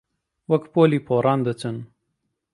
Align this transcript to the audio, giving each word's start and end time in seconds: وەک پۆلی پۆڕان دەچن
وەک 0.49 0.63
پۆلی 0.73 0.99
پۆڕان 1.07 1.39
دەچن 1.47 1.77